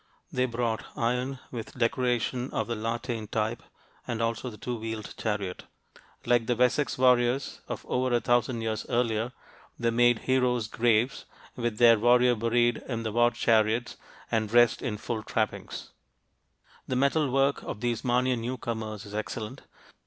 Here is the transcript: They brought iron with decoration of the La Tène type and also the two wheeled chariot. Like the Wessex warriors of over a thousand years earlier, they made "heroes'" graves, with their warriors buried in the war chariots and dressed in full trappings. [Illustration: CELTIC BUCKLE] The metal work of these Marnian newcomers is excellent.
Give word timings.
They 0.31 0.47
brought 0.47 0.85
iron 0.95 1.37
with 1.51 1.77
decoration 1.77 2.49
of 2.53 2.65
the 2.65 2.73
La 2.73 2.97
Tène 2.97 3.29
type 3.29 3.61
and 4.07 4.19
also 4.19 4.49
the 4.49 4.57
two 4.57 4.75
wheeled 4.75 5.13
chariot. 5.15 5.65
Like 6.25 6.47
the 6.47 6.55
Wessex 6.55 6.97
warriors 6.97 7.61
of 7.67 7.85
over 7.85 8.11
a 8.15 8.19
thousand 8.19 8.61
years 8.61 8.83
earlier, 8.89 9.31
they 9.77 9.91
made 9.91 10.17
"heroes'" 10.25 10.67
graves, 10.67 11.25
with 11.55 11.77
their 11.77 11.99
warriors 11.99 12.37
buried 12.39 12.77
in 12.87 13.03
the 13.03 13.11
war 13.11 13.29
chariots 13.29 13.95
and 14.31 14.49
dressed 14.49 14.81
in 14.81 14.97
full 14.97 15.21
trappings. 15.21 15.91
[Illustration: 15.91 16.39
CELTIC 16.39 16.63
BUCKLE] 16.63 16.83
The 16.87 16.95
metal 16.95 17.29
work 17.29 17.61
of 17.61 17.81
these 17.81 18.01
Marnian 18.03 18.39
newcomers 18.41 19.05
is 19.05 19.13
excellent. 19.13 19.61